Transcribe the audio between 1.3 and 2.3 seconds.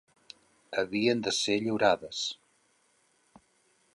ser lliurades